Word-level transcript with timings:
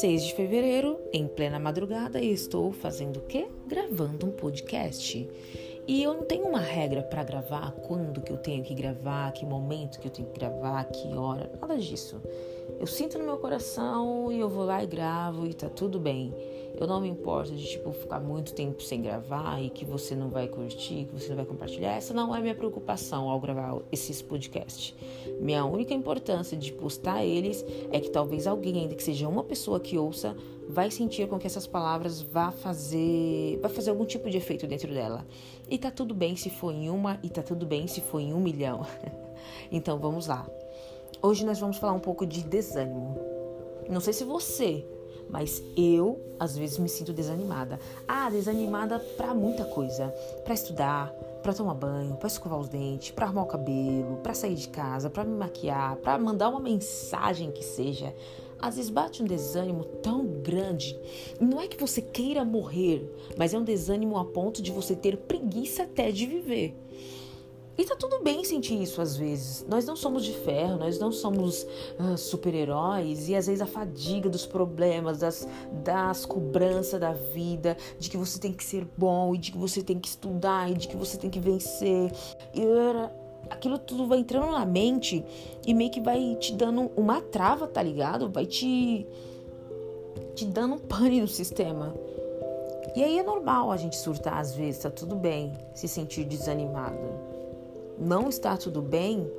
6 0.00 0.24
de 0.24 0.34
fevereiro, 0.34 0.98
em 1.12 1.28
plena 1.28 1.58
madrugada, 1.58 2.22
estou 2.22 2.72
fazendo 2.72 3.18
o 3.18 3.22
quê? 3.22 3.46
Gravando 3.66 4.26
um 4.26 4.30
podcast. 4.30 5.28
E 5.86 6.02
eu 6.02 6.14
não 6.14 6.22
tenho 6.22 6.46
uma 6.46 6.60
regra 6.60 7.02
para 7.02 7.24
gravar, 7.24 7.72
quando 7.72 8.20
que 8.20 8.32
eu 8.32 8.36
tenho 8.36 8.62
que 8.62 8.74
gravar, 8.74 9.32
que 9.32 9.44
momento 9.44 9.98
que 9.98 10.06
eu 10.06 10.12
tenho 10.12 10.28
que 10.28 10.38
gravar, 10.38 10.84
que 10.84 11.08
hora, 11.16 11.50
nada 11.60 11.76
disso. 11.76 12.20
Eu 12.78 12.86
sinto 12.86 13.18
no 13.18 13.24
meu 13.24 13.36
coração 13.38 14.30
e 14.32 14.38
eu 14.38 14.48
vou 14.48 14.64
lá 14.64 14.82
e 14.82 14.86
gravo 14.86 15.46
e 15.46 15.52
tá 15.52 15.68
tudo 15.68 15.98
bem. 15.98 16.32
Eu 16.74 16.86
não 16.86 17.00
me 17.00 17.08
importo 17.08 17.54
de 17.54 17.64
tipo 17.66 17.92
ficar 17.92 18.20
muito 18.20 18.54
tempo 18.54 18.82
sem 18.82 19.02
gravar 19.02 19.60
e 19.60 19.68
que 19.68 19.84
você 19.84 20.14
não 20.14 20.28
vai 20.28 20.48
curtir, 20.48 21.04
que 21.04 21.12
você 21.12 21.28
não 21.28 21.36
vai 21.36 21.44
compartilhar. 21.44 21.92
Essa 21.92 22.14
não 22.14 22.34
é 22.34 22.40
minha 22.40 22.54
preocupação 22.54 23.28
ao 23.28 23.40
gravar 23.40 23.82
esses 23.90 24.22
podcasts. 24.22 24.94
Minha 25.40 25.64
única 25.64 25.92
importância 25.92 26.56
de 26.56 26.72
postar 26.72 27.24
eles 27.24 27.64
é 27.90 28.00
que 28.00 28.10
talvez 28.10 28.46
alguém, 28.46 28.82
ainda 28.82 28.94
que 28.94 29.02
seja 29.02 29.28
uma 29.28 29.44
pessoa 29.44 29.80
que 29.80 29.98
ouça, 29.98 30.34
vai 30.70 30.90
sentir 30.90 31.28
com 31.28 31.38
que 31.38 31.46
essas 31.46 31.66
palavras 31.66 32.22
vá 32.22 32.50
fazer, 32.50 33.58
vai 33.60 33.70
fazer 33.70 33.90
algum 33.90 34.04
tipo 34.04 34.30
de 34.30 34.36
efeito 34.36 34.66
dentro 34.66 34.92
dela. 34.92 35.26
E 35.68 35.76
tá 35.76 35.90
tudo 35.90 36.14
bem 36.14 36.36
se 36.36 36.48
for 36.48 36.72
em 36.72 36.88
uma 36.88 37.18
e 37.22 37.28
tá 37.28 37.42
tudo 37.42 37.66
bem 37.66 37.86
se 37.86 38.00
for 38.00 38.20
em 38.20 38.32
um 38.32 38.40
milhão. 38.40 38.86
então 39.70 39.98
vamos 39.98 40.26
lá. 40.26 40.48
Hoje 41.20 41.44
nós 41.44 41.58
vamos 41.58 41.76
falar 41.76 41.92
um 41.92 42.00
pouco 42.00 42.24
de 42.24 42.42
desânimo. 42.42 43.18
Não 43.88 44.00
sei 44.00 44.12
se 44.12 44.24
você, 44.24 44.86
mas 45.28 45.62
eu 45.76 46.20
às 46.38 46.56
vezes 46.56 46.78
me 46.78 46.88
sinto 46.88 47.12
desanimada. 47.12 47.78
Ah, 48.06 48.30
desanimada 48.30 48.98
para 49.16 49.34
muita 49.34 49.64
coisa, 49.64 50.08
para 50.44 50.54
estudar, 50.54 51.14
para 51.42 51.54
tomar 51.54 51.74
banho, 51.74 52.16
para 52.16 52.26
escovar 52.26 52.58
os 52.58 52.68
dentes, 52.68 53.10
para 53.10 53.26
arrumar 53.26 53.42
o 53.42 53.46
cabelo, 53.46 54.18
para 54.22 54.34
sair 54.34 54.54
de 54.54 54.68
casa, 54.68 55.10
para 55.10 55.24
me 55.24 55.36
maquiar, 55.36 55.96
para 55.96 56.18
mandar 56.18 56.48
uma 56.48 56.60
mensagem 56.60 57.50
que 57.50 57.64
seja. 57.64 58.14
Às 58.60 58.76
vezes 58.76 58.90
bate 58.90 59.22
um 59.22 59.26
desânimo 59.26 59.84
tão 59.84 60.26
grande. 60.26 60.98
Não 61.40 61.60
é 61.60 61.66
que 61.66 61.80
você 61.80 62.02
queira 62.02 62.44
morrer, 62.44 63.10
mas 63.36 63.54
é 63.54 63.58
um 63.58 63.64
desânimo 63.64 64.18
a 64.18 64.24
ponto 64.24 64.60
de 64.60 64.70
você 64.70 64.94
ter 64.94 65.16
preguiça 65.16 65.84
até 65.84 66.10
de 66.10 66.26
viver. 66.26 66.76
E 67.80 67.84
tá 67.86 67.96
tudo 67.96 68.22
bem 68.22 68.44
sentir 68.44 68.74
isso 68.82 69.00
às 69.00 69.16
vezes. 69.16 69.64
Nós 69.66 69.86
não 69.86 69.96
somos 69.96 70.22
de 70.22 70.34
ferro, 70.34 70.76
nós 70.76 70.98
não 70.98 71.10
somos 71.10 71.66
uh, 71.98 72.14
super-heróis 72.14 73.26
e 73.26 73.34
às 73.34 73.46
vezes 73.46 73.62
a 73.62 73.66
fadiga 73.66 74.28
dos 74.28 74.44
problemas, 74.44 75.20
das, 75.20 75.48
das 75.82 76.26
cobranças 76.26 77.00
da 77.00 77.14
vida, 77.14 77.74
de 77.98 78.10
que 78.10 78.18
você 78.18 78.38
tem 78.38 78.52
que 78.52 78.62
ser 78.62 78.86
bom 78.98 79.34
e 79.34 79.38
de 79.38 79.52
que 79.52 79.56
você 79.56 79.82
tem 79.82 79.98
que 79.98 80.08
estudar 80.08 80.70
e 80.70 80.74
de 80.74 80.88
que 80.88 80.94
você 80.94 81.16
tem 81.16 81.30
que 81.30 81.40
vencer. 81.40 82.12
E 82.54 82.62
aquilo 83.48 83.78
tudo 83.78 84.06
vai 84.06 84.18
entrando 84.18 84.52
na 84.52 84.66
mente 84.66 85.24
e 85.66 85.72
meio 85.72 85.90
que 85.90 86.02
vai 86.02 86.36
te 86.38 86.52
dando 86.52 86.90
uma 86.98 87.22
trava, 87.22 87.66
tá 87.66 87.82
ligado? 87.82 88.28
Vai 88.28 88.44
te 88.44 89.06
te 90.34 90.44
dando 90.44 90.74
um 90.74 90.78
pane 90.78 91.22
no 91.22 91.28
sistema. 91.28 91.94
E 92.94 93.02
aí 93.02 93.18
é 93.18 93.22
normal 93.22 93.72
a 93.72 93.78
gente 93.78 93.96
surtar 93.96 94.36
às 94.36 94.54
vezes, 94.54 94.82
tá 94.82 94.90
tudo 94.90 95.16
bem 95.16 95.56
se 95.74 95.88
sentir 95.88 96.24
desanimado 96.24 97.29
não 98.00 98.28
está 98.28 98.56
tudo 98.56 98.80
bem, 98.80 99.30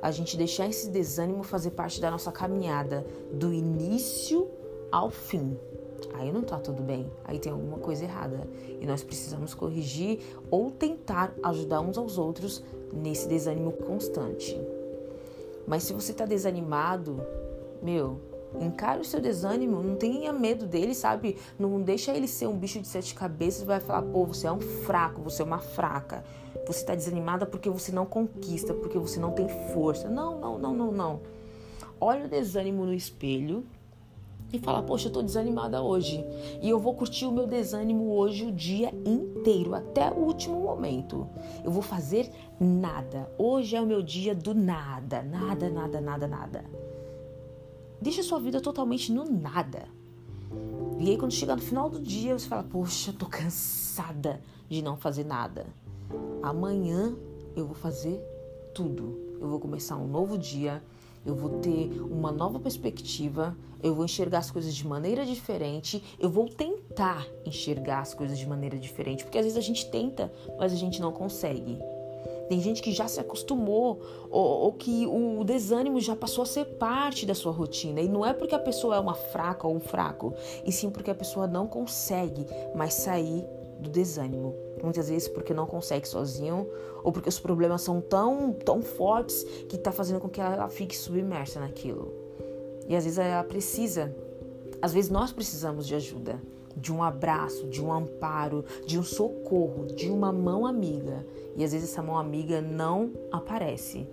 a 0.00 0.10
gente 0.10 0.36
deixar 0.36 0.68
esse 0.68 0.88
desânimo 0.88 1.42
fazer 1.42 1.70
parte 1.70 2.00
da 2.00 2.10
nossa 2.10 2.30
caminhada, 2.30 3.04
do 3.32 3.52
início 3.52 4.48
ao 4.92 5.10
fim. 5.10 5.58
Aí 6.12 6.30
não 6.30 6.42
tá 6.42 6.58
tudo 6.58 6.82
bem, 6.82 7.10
aí 7.24 7.38
tem 7.38 7.50
alguma 7.50 7.78
coisa 7.78 8.04
errada. 8.04 8.46
E 8.80 8.86
nós 8.86 9.02
precisamos 9.02 9.54
corrigir 9.54 10.20
ou 10.50 10.70
tentar 10.70 11.34
ajudar 11.42 11.80
uns 11.80 11.98
aos 11.98 12.18
outros 12.18 12.62
nesse 12.92 13.26
desânimo 13.26 13.72
constante. 13.72 14.60
Mas 15.66 15.82
se 15.82 15.92
você 15.92 16.12
tá 16.12 16.26
desanimado, 16.26 17.20
meu, 17.82 18.20
encare 18.60 19.00
o 19.00 19.04
seu 19.04 19.20
desânimo, 19.20 19.82
não 19.82 19.96
tenha 19.96 20.32
medo 20.32 20.66
dele, 20.66 20.94
sabe? 20.94 21.36
Não 21.58 21.80
deixa 21.80 22.12
ele 22.12 22.28
ser 22.28 22.46
um 22.46 22.56
bicho 22.56 22.80
de 22.80 22.88
sete 22.88 23.14
cabeças 23.14 23.62
e 23.62 23.64
vai 23.64 23.80
falar, 23.80 24.02
pô, 24.02 24.24
você 24.24 24.46
é 24.46 24.52
um 24.52 24.60
fraco, 24.60 25.22
você 25.22 25.42
é 25.42 25.44
uma 25.44 25.58
fraca. 25.58 26.24
Você 26.66 26.80
está 26.80 26.94
desanimada 26.94 27.44
porque 27.44 27.68
você 27.68 27.92
não 27.92 28.06
conquista, 28.06 28.72
porque 28.72 28.98
você 28.98 29.20
não 29.20 29.32
tem 29.32 29.48
força. 29.72 30.08
Não, 30.08 30.38
não, 30.38 30.58
não, 30.58 30.74
não, 30.74 30.92
não. 30.92 31.20
Olha 32.00 32.24
o 32.24 32.28
desânimo 32.28 32.84
no 32.84 32.94
espelho 32.94 33.64
e 34.52 34.58
fala: 34.58 34.82
Poxa, 34.82 35.08
eu 35.08 35.12
tô 35.12 35.22
desanimada 35.22 35.82
hoje. 35.82 36.24
E 36.62 36.68
eu 36.68 36.78
vou 36.78 36.94
curtir 36.94 37.26
o 37.26 37.32
meu 37.32 37.46
desânimo 37.46 38.12
hoje 38.12 38.46
o 38.46 38.52
dia 38.52 38.92
inteiro, 39.04 39.74
até 39.74 40.10
o 40.10 40.20
último 40.20 40.60
momento. 40.60 41.28
Eu 41.62 41.70
vou 41.70 41.82
fazer 41.82 42.30
nada. 42.58 43.30
Hoje 43.36 43.76
é 43.76 43.80
o 43.80 43.86
meu 43.86 44.02
dia 44.02 44.34
do 44.34 44.54
nada. 44.54 45.22
Nada, 45.22 45.68
nada, 45.68 46.00
nada, 46.00 46.26
nada. 46.26 46.83
Deixa 48.04 48.20
a 48.20 48.24
sua 48.24 48.38
vida 48.38 48.60
totalmente 48.60 49.10
no 49.10 49.24
nada. 49.24 49.88
E 51.00 51.08
aí, 51.08 51.16
quando 51.16 51.32
chegar 51.32 51.56
no 51.56 51.62
final 51.62 51.88
do 51.88 51.98
dia, 51.98 52.38
você 52.38 52.46
fala: 52.46 52.62
Poxa, 52.62 53.14
tô 53.18 53.24
cansada 53.24 54.42
de 54.68 54.82
não 54.82 54.94
fazer 54.94 55.24
nada. 55.24 55.64
Amanhã 56.42 57.16
eu 57.56 57.64
vou 57.64 57.74
fazer 57.74 58.20
tudo. 58.74 59.18
Eu 59.40 59.48
vou 59.48 59.58
começar 59.58 59.96
um 59.96 60.06
novo 60.06 60.36
dia, 60.36 60.84
eu 61.24 61.34
vou 61.34 61.60
ter 61.60 61.98
uma 62.02 62.30
nova 62.30 62.60
perspectiva, 62.60 63.56
eu 63.82 63.94
vou 63.94 64.04
enxergar 64.04 64.40
as 64.40 64.50
coisas 64.50 64.74
de 64.74 64.86
maneira 64.86 65.24
diferente, 65.24 66.04
eu 66.18 66.28
vou 66.28 66.46
tentar 66.46 67.26
enxergar 67.46 68.00
as 68.00 68.12
coisas 68.12 68.38
de 68.38 68.46
maneira 68.46 68.78
diferente, 68.78 69.24
porque 69.24 69.38
às 69.38 69.44
vezes 69.44 69.56
a 69.56 69.62
gente 69.62 69.90
tenta, 69.90 70.30
mas 70.58 70.74
a 70.74 70.76
gente 70.76 71.00
não 71.00 71.10
consegue. 71.10 71.78
Tem 72.48 72.60
gente 72.60 72.82
que 72.82 72.92
já 72.92 73.08
se 73.08 73.20
acostumou 73.20 74.00
ou, 74.30 74.64
ou, 74.64 74.72
que 74.72 75.06
o 75.06 75.42
desânimo 75.44 76.00
já 76.00 76.14
passou 76.14 76.42
a 76.42 76.46
ser 76.46 76.64
parte 76.64 77.24
da 77.24 77.34
sua 77.34 77.52
rotina. 77.52 78.00
E 78.00 78.08
não 78.08 78.24
é 78.24 78.32
porque 78.32 78.54
a 78.54 78.58
pessoa 78.58 78.96
é 78.96 78.98
uma 78.98 79.14
fraca 79.14 79.66
ou 79.66 79.74
um 79.74 79.80
fraco, 79.80 80.34
e 80.64 80.70
sim 80.70 80.90
porque 80.90 81.10
a 81.10 81.14
pessoa 81.14 81.46
não 81.46 81.66
consegue 81.66 82.46
mais 82.74 82.94
sair 82.94 83.44
do 83.80 83.90
desânimo. 83.90 84.54
Muitas 84.82 85.08
vezes 85.08 85.28
porque 85.28 85.54
não 85.54 85.66
consegue 85.66 86.06
sozinho 86.06 86.68
ou 87.02 87.12
porque 87.12 87.28
os 87.28 87.40
problemas 87.40 87.82
são 87.82 88.00
tão, 88.00 88.52
tão 88.52 88.82
fortes 88.82 89.44
que 89.68 89.76
está 89.76 89.90
fazendo 89.90 90.20
com 90.20 90.28
que 90.28 90.40
ela 90.40 90.68
fique 90.68 90.96
submersa 90.96 91.60
naquilo. 91.60 92.12
E 92.88 92.94
às 92.94 93.04
vezes 93.04 93.18
ela 93.18 93.42
precisa, 93.44 94.14
às 94.82 94.92
vezes 94.92 95.10
nós 95.10 95.32
precisamos 95.32 95.86
de 95.86 95.94
ajuda, 95.94 96.40
de 96.76 96.92
um 96.92 97.02
abraço, 97.02 97.66
de 97.68 97.82
um 97.82 97.92
amparo, 97.92 98.64
de 98.86 98.98
um 98.98 99.02
socorro, 99.02 99.86
de 99.86 100.10
uma 100.10 100.32
mão 100.32 100.66
amiga. 100.66 101.26
E 101.56 101.64
às 101.64 101.72
vezes 101.72 101.90
essa 101.90 102.02
mão 102.02 102.18
amiga 102.18 102.60
não 102.60 103.12
aparece. 103.30 104.06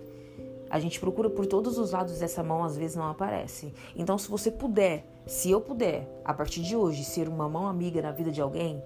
A 0.70 0.80
gente 0.80 0.98
procura 0.98 1.28
por 1.28 1.44
todos 1.44 1.76
os 1.76 1.92
lados 1.92 2.18
dessa 2.18 2.42
mão, 2.42 2.64
às 2.64 2.76
vezes 2.76 2.96
não 2.96 3.08
aparece. 3.08 3.74
Então, 3.94 4.16
se 4.16 4.28
você 4.28 4.50
puder, 4.50 5.04
se 5.26 5.50
eu 5.50 5.60
puder, 5.60 6.08
a 6.24 6.32
partir 6.32 6.62
de 6.62 6.74
hoje, 6.74 7.04
ser 7.04 7.28
uma 7.28 7.46
mão 7.48 7.66
amiga 7.66 8.00
na 8.00 8.10
vida 8.10 8.30
de 8.30 8.40
alguém, 8.40 8.82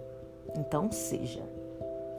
então 0.56 0.90
seja. 0.90 1.44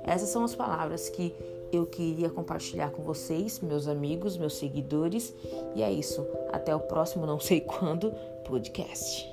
Essas 0.05 0.29
são 0.29 0.45
as 0.45 0.55
palavras 0.55 1.09
que 1.09 1.35
eu 1.71 1.85
queria 1.85 2.29
compartilhar 2.29 2.91
com 2.91 3.03
vocês, 3.03 3.59
meus 3.59 3.89
amigos, 3.89 4.37
meus 4.37 4.55
seguidores. 4.55 5.33
E 5.75 5.83
é 5.83 5.91
isso. 5.91 6.25
Até 6.51 6.73
o 6.73 6.79
próximo, 6.79 7.25
não 7.25 7.39
sei 7.39 7.59
quando, 7.61 8.13
podcast. 8.45 9.29